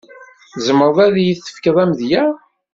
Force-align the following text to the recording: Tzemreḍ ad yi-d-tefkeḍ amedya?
Tzemreḍ 0.53 0.97
ad 1.05 1.15
yi-d-tefkeḍ 1.23 1.77
amedya? 1.83 2.23